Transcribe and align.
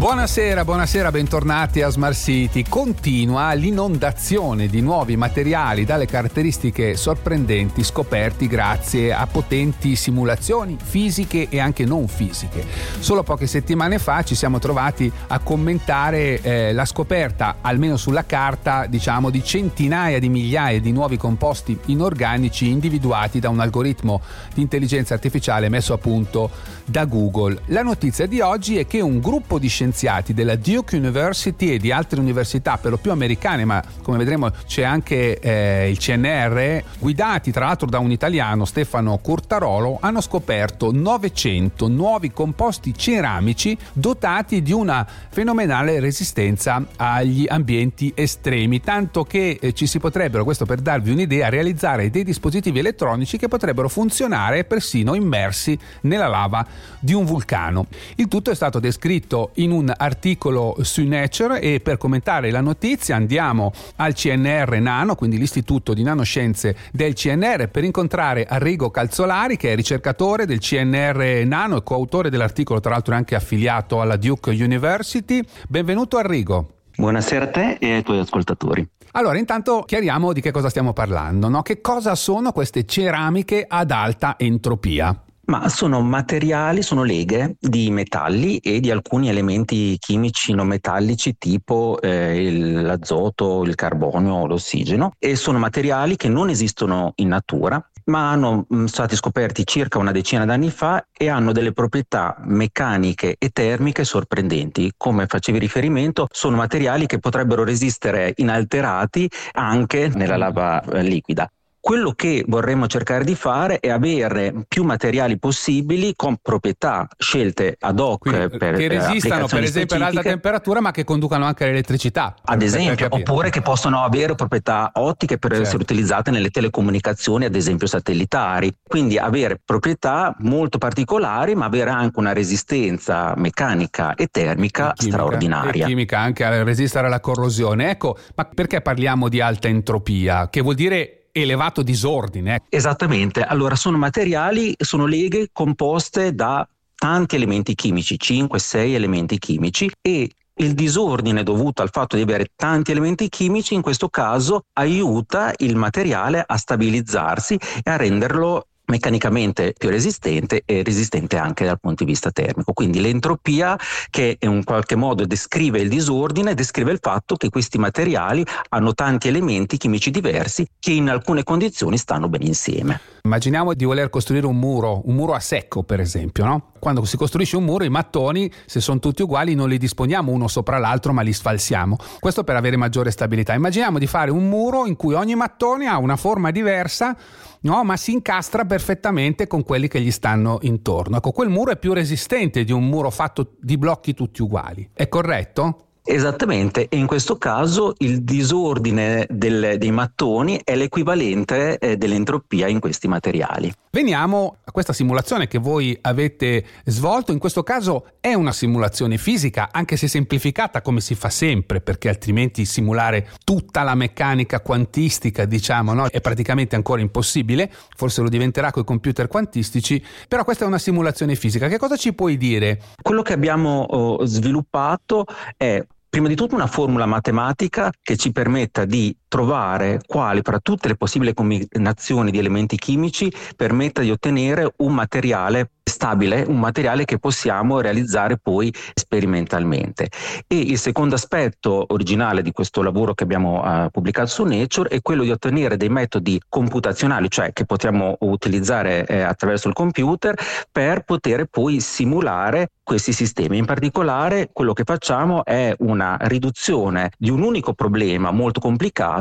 Buonasera, 0.00 0.64
buonasera, 0.64 1.10
bentornati 1.10 1.82
a 1.82 1.90
Smart 1.90 2.16
City. 2.16 2.64
Continua 2.66 3.52
l'inondazione 3.52 4.66
di 4.66 4.80
nuovi 4.80 5.14
materiali 5.14 5.84
dalle 5.84 6.06
caratteristiche 6.06 6.96
sorprendenti 6.96 7.84
scoperti 7.84 8.46
grazie 8.46 9.12
a 9.12 9.26
potenti 9.26 9.96
simulazioni 9.96 10.78
fisiche 10.82 11.48
e 11.50 11.60
anche 11.60 11.84
non 11.84 12.08
fisiche. 12.08 12.64
Solo 12.98 13.22
poche 13.22 13.46
settimane 13.46 13.98
fa 13.98 14.22
ci 14.22 14.34
siamo 14.34 14.58
trovati 14.58 15.12
a 15.26 15.38
commentare 15.40 16.40
eh, 16.40 16.72
la 16.72 16.86
scoperta, 16.86 17.56
almeno 17.60 17.98
sulla 17.98 18.24
carta, 18.24 18.86
diciamo, 18.86 19.28
di 19.28 19.44
centinaia 19.44 20.18
di 20.18 20.30
migliaia 20.30 20.80
di 20.80 20.92
nuovi 20.92 21.18
composti 21.18 21.78
inorganici 21.86 22.70
individuati 22.70 23.38
da 23.38 23.50
un 23.50 23.60
algoritmo 23.60 24.22
di 24.54 24.62
intelligenza 24.62 25.12
artificiale 25.12 25.68
messo 25.68 25.92
a 25.92 25.98
punto 25.98 26.50
da 26.86 27.04
Google. 27.04 27.60
La 27.66 27.82
notizia 27.82 28.26
di 28.26 28.40
oggi 28.40 28.78
è 28.78 28.86
che 28.86 29.02
un 29.02 29.20
gruppo 29.20 29.58
di 29.58 29.68
scienziati 29.68 29.88
scienziati 29.90 30.32
della 30.32 30.54
Duke 30.54 30.96
University 30.96 31.72
e 31.72 31.78
di 31.78 31.90
altre 31.90 32.20
università 32.20 32.78
per 32.78 32.92
lo 32.92 32.96
più 32.96 33.10
americane, 33.10 33.64
ma 33.64 33.82
come 34.02 34.18
vedremo 34.18 34.50
c'è 34.66 34.82
anche 34.82 35.38
eh, 35.40 35.90
il 35.90 35.98
CNR, 35.98 36.82
guidati 36.98 37.50
tra 37.50 37.66
l'altro 37.66 37.88
da 37.88 37.98
un 37.98 38.10
italiano, 38.12 38.64
Stefano 38.64 39.18
Curtarolo, 39.18 39.98
hanno 40.00 40.20
scoperto 40.20 40.92
900 40.92 41.88
nuovi 41.88 42.30
composti 42.32 42.94
ceramici 42.96 43.76
dotati 43.92 44.62
di 44.62 44.72
una 44.72 45.06
fenomenale 45.28 45.98
resistenza 45.98 46.84
agli 46.96 47.46
ambienti 47.48 48.12
estremi, 48.14 48.80
tanto 48.80 49.24
che 49.24 49.58
eh, 49.60 49.72
ci 49.72 49.86
si 49.86 49.98
potrebbero, 49.98 50.44
questo 50.44 50.66
per 50.66 50.80
darvi 50.80 51.10
un'idea, 51.10 51.48
realizzare 51.48 52.10
dei 52.10 52.22
dispositivi 52.22 52.78
elettronici 52.78 53.36
che 53.36 53.48
potrebbero 53.48 53.88
funzionare 53.88 54.64
persino 54.64 55.14
immersi 55.14 55.76
nella 56.02 56.28
lava 56.28 56.64
di 57.00 57.12
un 57.12 57.24
vulcano. 57.24 57.86
Il 58.16 58.28
tutto 58.28 58.50
è 58.50 58.54
stato 58.54 58.78
descritto 58.78 59.50
in 59.54 59.72
un 59.72 59.79
un 59.80 59.92
articolo 59.96 60.76
su 60.82 61.02
Nature 61.04 61.60
e 61.60 61.80
per 61.80 61.96
commentare 61.96 62.50
la 62.50 62.60
notizia 62.60 63.16
andiamo 63.16 63.72
al 63.96 64.14
CNR 64.14 64.78
Nano, 64.78 65.14
quindi 65.14 65.38
l'Istituto 65.38 65.94
di 65.94 66.02
Nanoscienze 66.02 66.76
del 66.92 67.14
CNR, 67.14 67.68
per 67.68 67.84
incontrare 67.84 68.44
Arrigo 68.44 68.90
Calzolari 68.90 69.56
che 69.56 69.72
è 69.72 69.74
ricercatore 69.74 70.46
del 70.46 70.60
CNR 70.60 71.44
Nano 71.46 71.78
e 71.78 71.82
coautore 71.82 72.30
dell'articolo, 72.30 72.80
tra 72.80 72.90
l'altro 72.90 73.14
è 73.14 73.16
anche 73.16 73.34
affiliato 73.34 74.00
alla 74.00 74.16
Duke 74.16 74.50
University. 74.50 75.42
Benvenuto 75.66 76.18
Arrigo. 76.18 76.74
Buonasera 76.96 77.46
a 77.46 77.48
te 77.48 77.76
e 77.80 77.94
ai 77.94 78.02
tuoi 78.02 78.18
ascoltatori. 78.18 78.86
Allora, 79.12 79.38
intanto 79.38 79.82
chiariamo 79.86 80.32
di 80.32 80.40
che 80.40 80.52
cosa 80.52 80.68
stiamo 80.68 80.92
parlando, 80.92 81.48
no? 81.48 81.62
Che 81.62 81.80
cosa 81.80 82.14
sono 82.14 82.52
queste 82.52 82.84
ceramiche 82.84 83.64
ad 83.66 83.90
alta 83.90 84.34
entropia? 84.38 85.24
Ma 85.50 85.68
sono 85.68 86.00
materiali, 86.00 86.80
sono 86.80 87.02
leghe 87.02 87.56
di 87.58 87.90
metalli 87.90 88.58
e 88.58 88.78
di 88.78 88.88
alcuni 88.92 89.28
elementi 89.28 89.96
chimici 89.98 90.52
non 90.52 90.68
metallici 90.68 91.38
tipo 91.38 91.98
eh, 92.00 92.52
l'azoto, 92.52 93.64
il 93.64 93.74
carbonio, 93.74 94.46
l'ossigeno 94.46 95.10
e 95.18 95.34
sono 95.34 95.58
materiali 95.58 96.14
che 96.14 96.28
non 96.28 96.50
esistono 96.50 97.14
in 97.16 97.26
natura 97.26 97.84
ma 98.04 98.30
hanno 98.30 98.64
mh, 98.68 98.84
stati 98.84 99.16
scoperti 99.16 99.66
circa 99.66 99.98
una 99.98 100.12
decina 100.12 100.44
d'anni 100.44 100.70
fa 100.70 101.04
e 101.12 101.28
hanno 101.28 101.50
delle 101.50 101.72
proprietà 101.72 102.36
meccaniche 102.44 103.34
e 103.36 103.48
termiche 103.50 104.04
sorprendenti. 104.04 104.92
Come 104.96 105.26
facevi 105.26 105.58
riferimento, 105.58 106.28
sono 106.30 106.56
materiali 106.56 107.06
che 107.06 107.18
potrebbero 107.18 107.64
resistere 107.64 108.34
inalterati 108.36 109.28
anche 109.52 110.10
nella 110.14 110.36
lava 110.36 110.80
eh, 110.82 111.02
liquida. 111.02 111.50
Quello 111.82 112.12
che 112.12 112.44
vorremmo 112.46 112.86
cercare 112.86 113.24
di 113.24 113.34
fare 113.34 113.80
è 113.80 113.88
avere 113.88 114.52
più 114.68 114.84
materiali 114.84 115.38
possibili 115.38 116.12
con 116.14 116.36
proprietà 116.42 117.08
scelte 117.16 117.76
ad 117.80 117.98
hoc 117.98 118.18
Quindi, 118.18 118.58
per 118.58 118.76
che 118.76 118.88
resistano 118.88 119.46
per 119.46 119.62
esempio 119.62 119.96
ad 119.96 120.02
alta 120.02 120.20
temperatura 120.20 120.80
ma 120.82 120.90
che 120.90 121.04
conducano 121.04 121.46
anche 121.46 121.64
all'elettricità. 121.64 122.34
Ad 122.44 122.60
esempio, 122.60 123.06
oppure 123.08 123.48
che 123.48 123.62
possono 123.62 124.02
avere 124.02 124.34
proprietà 124.34 124.90
ottiche 124.92 125.38
per 125.38 125.52
certo. 125.52 125.66
essere 125.66 125.82
utilizzate 125.82 126.30
nelle 126.30 126.50
telecomunicazioni, 126.50 127.46
ad 127.46 127.54
esempio 127.54 127.86
satellitari. 127.86 128.76
Quindi 128.86 129.16
avere 129.16 129.58
proprietà 129.64 130.36
molto 130.40 130.76
particolari 130.76 131.54
ma 131.54 131.64
avere 131.64 131.90
anche 131.90 132.18
una 132.18 132.34
resistenza 132.34 133.32
meccanica 133.36 134.14
e 134.16 134.26
termica 134.30 134.90
e 134.90 134.96
chimica, 134.96 135.16
straordinaria. 135.16 135.84
E 135.84 135.88
chimica 135.88 136.18
anche 136.18 136.44
a 136.44 136.62
resistere 136.62 137.06
alla 137.06 137.20
corrosione. 137.20 137.88
Ecco, 137.88 138.18
ma 138.34 138.44
perché 138.44 138.82
parliamo 138.82 139.30
di 139.30 139.40
alta 139.40 139.68
entropia? 139.68 140.50
Che 140.50 140.60
vuol 140.60 140.74
dire 140.74 141.14
elevato 141.32 141.82
disordine. 141.82 142.62
Esattamente, 142.68 143.42
allora 143.42 143.76
sono 143.76 143.98
materiali, 143.98 144.74
sono 144.78 145.06
leghe 145.06 145.48
composte 145.52 146.34
da 146.34 146.66
tanti 146.94 147.36
elementi 147.36 147.74
chimici, 147.74 148.16
5-6 148.20 148.94
elementi 148.94 149.38
chimici 149.38 149.90
e 150.00 150.30
il 150.60 150.74
disordine 150.74 151.42
dovuto 151.42 151.80
al 151.80 151.88
fatto 151.90 152.16
di 152.16 152.22
avere 152.22 152.48
tanti 152.54 152.90
elementi 152.90 153.28
chimici 153.28 153.74
in 153.74 153.80
questo 153.80 154.08
caso 154.10 154.64
aiuta 154.74 155.54
il 155.58 155.74
materiale 155.76 156.44
a 156.46 156.56
stabilizzarsi 156.56 157.58
e 157.82 157.90
a 157.90 157.96
renderlo 157.96 158.66
meccanicamente 158.90 159.72
più 159.76 159.88
resistente 159.88 160.62
e 160.66 160.82
resistente 160.82 161.38
anche 161.38 161.64
dal 161.64 161.80
punto 161.80 162.04
di 162.04 162.10
vista 162.10 162.30
termico. 162.30 162.72
Quindi 162.72 163.00
l'entropia 163.00 163.78
che 164.10 164.36
in 164.40 164.64
qualche 164.64 164.96
modo 164.96 165.24
descrive 165.24 165.80
il 165.80 165.88
disordine, 165.88 166.54
descrive 166.54 166.92
il 166.92 166.98
fatto 167.00 167.36
che 167.36 167.48
questi 167.48 167.78
materiali 167.78 168.44
hanno 168.68 168.92
tanti 168.92 169.28
elementi 169.28 169.78
chimici 169.78 170.10
diversi 170.10 170.66
che 170.78 170.92
in 170.92 171.08
alcune 171.08 171.44
condizioni 171.44 171.96
stanno 171.96 172.28
bene 172.28 172.46
insieme. 172.46 173.19
Immaginiamo 173.22 173.74
di 173.74 173.84
voler 173.84 174.08
costruire 174.08 174.46
un 174.46 174.56
muro, 174.58 175.02
un 175.04 175.14
muro 175.14 175.34
a 175.34 175.40
secco 175.40 175.82
per 175.82 176.00
esempio, 176.00 176.44
no? 176.44 176.72
Quando 176.78 177.04
si 177.04 177.16
costruisce 177.16 177.56
un 177.56 177.64
muro 177.64 177.84
i 177.84 177.90
mattoni, 177.90 178.50
se 178.64 178.80
sono 178.80 178.98
tutti 178.98 179.22
uguali, 179.22 179.54
non 179.54 179.68
li 179.68 179.76
disponiamo 179.76 180.32
uno 180.32 180.48
sopra 180.48 180.78
l'altro 180.78 181.12
ma 181.12 181.20
li 181.22 181.32
sfalsiamo. 181.32 181.96
Questo 182.18 182.44
per 182.44 182.56
avere 182.56 182.76
maggiore 182.76 183.10
stabilità. 183.10 183.52
Immaginiamo 183.52 183.98
di 183.98 184.06
fare 184.06 184.30
un 184.30 184.48
muro 184.48 184.86
in 184.86 184.96
cui 184.96 185.14
ogni 185.14 185.34
mattone 185.34 185.86
ha 185.86 185.98
una 185.98 186.16
forma 186.16 186.50
diversa, 186.50 187.14
no? 187.60 187.84
ma 187.84 187.96
si 187.96 188.12
incastra 188.12 188.64
perfettamente 188.64 189.46
con 189.46 189.64
quelli 189.64 189.88
che 189.88 190.00
gli 190.00 190.10
stanno 190.10 190.58
intorno. 190.62 191.18
Ecco, 191.18 191.32
quel 191.32 191.50
muro 191.50 191.72
è 191.72 191.76
più 191.76 191.92
resistente 191.92 192.64
di 192.64 192.72
un 192.72 192.86
muro 192.86 193.10
fatto 193.10 193.56
di 193.60 193.76
blocchi 193.76 194.14
tutti 194.14 194.40
uguali. 194.40 194.88
È 194.94 195.08
corretto? 195.08 195.89
Esattamente, 196.12 196.88
e 196.88 196.96
in 196.96 197.06
questo 197.06 197.36
caso 197.38 197.94
il 197.98 198.24
disordine 198.24 199.26
del, 199.30 199.76
dei 199.78 199.92
mattoni 199.92 200.60
è 200.64 200.74
l'equivalente 200.74 201.78
eh, 201.78 201.96
dell'entropia 201.96 202.66
in 202.66 202.80
questi 202.80 203.06
materiali. 203.06 203.72
Veniamo 203.92 204.56
a 204.64 204.72
questa 204.72 204.92
simulazione 204.92 205.46
che 205.46 205.58
voi 205.58 205.96
avete 206.00 206.64
svolto, 206.84 207.30
in 207.30 207.38
questo 207.38 207.62
caso 207.62 208.06
è 208.18 208.34
una 208.34 208.50
simulazione 208.50 209.18
fisica, 209.18 209.68
anche 209.70 209.96
se 209.96 210.08
semplificata 210.08 210.82
come 210.82 211.00
si 211.00 211.14
fa 211.14 211.30
sempre, 211.30 211.80
perché 211.80 212.08
altrimenti 212.08 212.64
simulare 212.64 213.28
tutta 213.44 213.84
la 213.84 213.94
meccanica 213.94 214.60
quantistica, 214.60 215.44
diciamo, 215.44 215.92
no, 215.92 216.06
è 216.06 216.20
praticamente 216.20 216.74
ancora 216.74 217.00
impossibile, 217.00 217.70
forse 217.96 218.20
lo 218.20 218.28
diventerà 218.28 218.72
con 218.72 218.82
i 218.82 218.86
computer 218.86 219.28
quantistici, 219.28 220.02
però 220.26 220.42
questa 220.42 220.64
è 220.64 220.66
una 220.66 220.78
simulazione 220.78 221.36
fisica. 221.36 221.68
Che 221.68 221.78
cosa 221.78 221.96
ci 221.96 222.12
puoi 222.14 222.36
dire? 222.36 222.80
Quello 223.00 223.22
che 223.22 223.32
abbiamo 223.32 223.82
oh, 223.88 224.24
sviluppato 224.24 225.24
è 225.56 225.84
prima 226.10 226.26
di 226.26 226.34
tutto 226.34 226.56
una 226.56 226.66
formula 226.66 227.06
matematica 227.06 227.92
che 228.02 228.16
ci 228.16 228.32
permetta 228.32 228.84
di 228.84 229.16
trovare 229.30 230.00
quali 230.04 230.40
fra 230.42 230.58
tutte 230.58 230.88
le 230.88 230.96
possibili 230.96 231.32
combinazioni 231.32 232.32
di 232.32 232.38
elementi 232.38 232.76
chimici 232.76 233.32
permetta 233.54 234.02
di 234.02 234.10
ottenere 234.10 234.72
un 234.78 234.92
materiale 234.92 235.70
stabile, 235.90 236.44
un 236.46 236.58
materiale 236.58 237.04
che 237.04 237.18
possiamo 237.18 237.80
realizzare 237.80 238.38
poi 238.38 238.72
sperimentalmente. 238.94 240.08
E 240.46 240.58
il 240.58 240.78
secondo 240.78 241.14
aspetto 241.14 241.84
originale 241.88 242.42
di 242.42 242.52
questo 242.52 242.82
lavoro 242.82 243.12
che 243.12 243.24
abbiamo 243.24 243.62
uh, 243.62 243.90
pubblicato 243.90 244.28
su 244.28 244.44
Nature 244.44 244.88
è 244.88 245.02
quello 245.02 245.22
di 245.22 245.30
ottenere 245.30 245.76
dei 245.76 245.90
metodi 245.90 246.40
computazionali, 246.48 247.28
cioè 247.28 247.52
che 247.52 247.66
possiamo 247.66 248.16
utilizzare 248.20 249.04
eh, 249.06 249.20
attraverso 249.20 249.68
il 249.68 249.74
computer 249.74 250.34
per 250.70 251.02
poter 251.02 251.46
poi 251.46 251.80
simulare 251.80 252.70
questi 252.82 253.12
sistemi. 253.12 253.58
In 253.58 253.66
particolare 253.66 254.48
quello 254.52 254.72
che 254.72 254.84
facciamo 254.84 255.44
è 255.44 255.74
una 255.78 256.16
riduzione 256.22 257.10
di 257.18 257.30
un 257.30 257.42
unico 257.42 257.72
problema 257.72 258.30
molto 258.30 258.58
complicato 258.58 259.19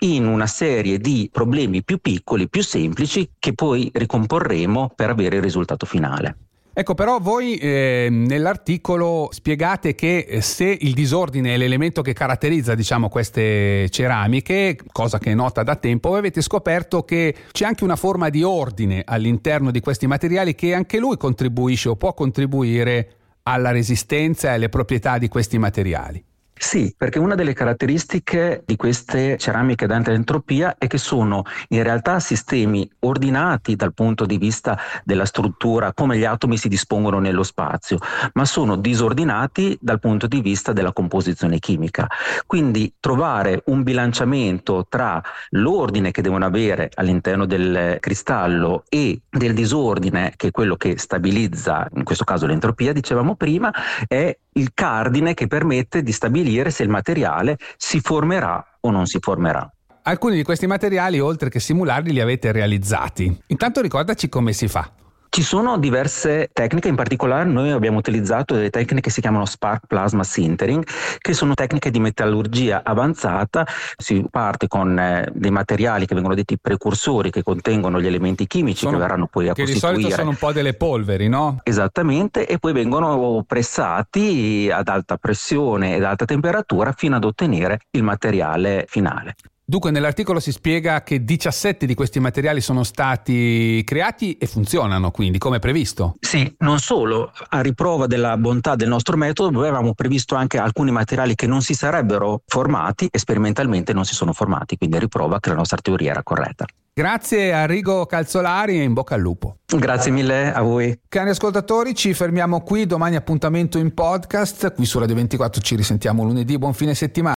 in 0.00 0.26
una 0.26 0.46
serie 0.46 0.98
di 0.98 1.28
problemi 1.32 1.82
più 1.82 1.98
piccoli, 1.98 2.48
più 2.48 2.62
semplici 2.62 3.30
che 3.38 3.52
poi 3.52 3.90
ricomporremo 3.92 4.92
per 4.94 5.10
avere 5.10 5.36
il 5.36 5.42
risultato 5.42 5.84
finale 5.84 5.94
finale. 5.96 6.36
Ecco, 6.78 6.92
però 6.92 7.20
voi 7.20 7.56
eh, 7.56 8.08
nell'articolo 8.10 9.30
spiegate 9.32 9.94
che 9.94 10.26
eh, 10.28 10.42
se 10.42 10.76
il 10.78 10.92
disordine 10.92 11.54
è 11.54 11.56
l'elemento 11.56 12.02
che 12.02 12.12
caratterizza, 12.12 12.74
diciamo, 12.74 13.08
queste 13.08 13.88
ceramiche, 13.88 14.76
cosa 14.92 15.18
che 15.18 15.30
è 15.30 15.34
nota 15.34 15.62
da 15.62 15.76
tempo, 15.76 16.10
voi 16.10 16.18
avete 16.18 16.42
scoperto 16.42 17.02
che 17.02 17.34
c'è 17.50 17.64
anche 17.64 17.82
una 17.82 17.96
forma 17.96 18.28
di 18.28 18.42
ordine 18.42 19.00
all'interno 19.06 19.70
di 19.70 19.80
questi 19.80 20.06
materiali 20.06 20.54
che 20.54 20.74
anche 20.74 20.98
lui 20.98 21.16
contribuisce 21.16 21.88
o 21.88 21.96
può 21.96 22.12
contribuire 22.12 23.12
alla 23.44 23.70
resistenza 23.70 24.48
e 24.48 24.54
alle 24.56 24.68
proprietà 24.68 25.16
di 25.16 25.28
questi 25.28 25.56
materiali. 25.56 26.22
Sì, 26.58 26.94
perché 26.96 27.18
una 27.18 27.34
delle 27.34 27.52
caratteristiche 27.52 28.62
di 28.64 28.76
queste 28.76 29.36
ceramiche 29.36 29.84
ad 29.84 30.08
entropia 30.08 30.76
è 30.78 30.86
che 30.86 30.96
sono 30.96 31.42
in 31.68 31.82
realtà 31.82 32.18
sistemi 32.18 32.90
ordinati 33.00 33.76
dal 33.76 33.92
punto 33.92 34.24
di 34.24 34.38
vista 34.38 34.78
della 35.04 35.26
struttura, 35.26 35.92
come 35.92 36.16
gli 36.16 36.24
atomi 36.24 36.56
si 36.56 36.68
dispongono 36.68 37.18
nello 37.18 37.42
spazio, 37.42 37.98
ma 38.32 38.46
sono 38.46 38.76
disordinati 38.76 39.76
dal 39.78 40.00
punto 40.00 40.26
di 40.26 40.40
vista 40.40 40.72
della 40.72 40.94
composizione 40.94 41.58
chimica. 41.58 42.08
Quindi 42.46 42.94
trovare 42.98 43.62
un 43.66 43.82
bilanciamento 43.82 44.86
tra 44.88 45.22
l'ordine 45.50 46.10
che 46.10 46.22
devono 46.22 46.46
avere 46.46 46.90
all'interno 46.94 47.44
del 47.44 47.98
cristallo 48.00 48.84
e 48.88 49.20
del 49.28 49.52
disordine, 49.52 50.32
che 50.36 50.48
è 50.48 50.50
quello 50.50 50.76
che 50.76 50.96
stabilizza, 50.96 51.86
in 51.94 52.02
questo 52.02 52.24
caso 52.24 52.46
l'entropia, 52.46 52.94
dicevamo 52.94 53.36
prima, 53.36 53.70
è 54.08 54.34
il 54.56 54.70
cardine 54.72 55.34
che 55.34 55.48
permette 55.48 56.02
di 56.02 56.12
stabilire 56.46 56.70
se 56.70 56.82
il 56.84 56.88
materiale 56.88 57.58
si 57.76 58.00
formerà 58.00 58.64
o 58.80 58.90
non 58.90 59.06
si 59.06 59.18
formerà. 59.20 59.68
Alcuni 60.02 60.36
di 60.36 60.44
questi 60.44 60.68
materiali, 60.68 61.18
oltre 61.18 61.50
che 61.50 61.58
simularli, 61.58 62.12
li 62.12 62.20
avete 62.20 62.52
realizzati. 62.52 63.42
Intanto 63.48 63.80
ricordaci 63.80 64.28
come 64.28 64.52
si 64.52 64.68
fa. 64.68 64.88
Ci 65.28 65.42
sono 65.42 65.78
diverse 65.78 66.48
tecniche, 66.52 66.88
in 66.88 66.94
particolare 66.94 67.44
noi 67.44 67.70
abbiamo 67.70 67.98
utilizzato 67.98 68.54
delle 68.54 68.70
tecniche 68.70 69.02
che 69.02 69.10
si 69.10 69.20
chiamano 69.20 69.44
Spark 69.44 69.86
Plasma 69.86 70.24
Sintering, 70.24 70.84
che 71.18 71.34
sono 71.34 71.54
tecniche 71.54 71.90
di 71.90 72.00
metallurgia 72.00 72.82
avanzata, 72.82 73.66
si 73.96 74.24
parte 74.30 74.66
con 74.66 74.98
eh, 74.98 75.28
dei 75.32 75.50
materiali 75.50 76.06
che 76.06 76.14
vengono 76.14 76.34
detti 76.34 76.58
precursori, 76.58 77.30
che 77.30 77.42
contengono 77.42 78.00
gli 78.00 78.06
elementi 78.06 78.46
chimici 78.46 78.80
sono, 78.80 78.92
che 78.92 78.98
verranno 78.98 79.26
poi 79.26 79.48
a 79.48 79.52
che 79.52 79.62
costituire. 79.62 79.94
Che 79.94 79.98
di 79.98 80.02
solito 80.02 80.20
sono 80.20 80.30
un 80.30 80.36
po' 80.36 80.52
delle 80.52 80.74
polveri, 80.74 81.28
no? 81.28 81.60
Esattamente, 81.62 82.46
e 82.46 82.58
poi 82.58 82.72
vengono 82.72 83.44
pressati 83.46 84.70
ad 84.72 84.88
alta 84.88 85.16
pressione 85.16 85.96
ed 85.96 86.04
alta 86.04 86.24
temperatura 86.24 86.92
fino 86.92 87.16
ad 87.16 87.24
ottenere 87.24 87.80
il 87.90 88.02
materiale 88.02 88.86
finale. 88.88 89.34
Dunque 89.68 89.90
nell'articolo 89.90 90.38
si 90.38 90.52
spiega 90.52 91.02
che 91.02 91.24
17 91.24 91.86
di 91.86 91.94
questi 91.94 92.20
materiali 92.20 92.60
sono 92.60 92.84
stati 92.84 93.82
creati 93.84 94.38
e 94.38 94.46
funzionano 94.46 95.10
quindi 95.10 95.38
come 95.38 95.58
previsto. 95.58 96.14
Sì, 96.20 96.54
non 96.58 96.78
solo, 96.78 97.32
a 97.48 97.60
riprova 97.62 98.06
della 98.06 98.36
bontà 98.36 98.76
del 98.76 98.86
nostro 98.86 99.16
metodo 99.16 99.58
avevamo 99.58 99.92
previsto 99.92 100.36
anche 100.36 100.58
alcuni 100.58 100.92
materiali 100.92 101.34
che 101.34 101.48
non 101.48 101.62
si 101.62 101.74
sarebbero 101.74 102.42
formati 102.46 103.08
e 103.10 103.18
sperimentalmente 103.18 103.92
non 103.92 104.04
si 104.04 104.14
sono 104.14 104.32
formati, 104.32 104.76
quindi 104.76 104.98
a 104.98 105.00
riprova 105.00 105.40
che 105.40 105.48
la 105.48 105.56
nostra 105.56 105.78
teoria 105.82 106.12
era 106.12 106.22
corretta. 106.22 106.64
Grazie 106.98 107.52
a 107.52 107.66
Rigo 107.66 108.06
Calzolari 108.06 108.78
e 108.78 108.82
in 108.82 108.94
bocca 108.94 109.16
al 109.16 109.20
lupo. 109.20 109.58
Grazie 109.66 110.10
mille 110.10 110.50
a 110.50 110.62
voi. 110.62 110.98
Cari 111.08 111.28
ascoltatori, 111.28 111.94
ci 111.94 112.14
fermiamo 112.14 112.62
qui, 112.62 112.86
domani 112.86 113.16
appuntamento 113.16 113.76
in 113.76 113.92
podcast, 113.92 114.72
qui 114.72 114.86
su 114.86 114.98
Radio 114.98 115.16
24 115.16 115.60
ci 115.60 115.76
risentiamo 115.76 116.22
lunedì, 116.22 116.56
buon 116.56 116.72
fine 116.72 116.94
settimana. 116.94 117.24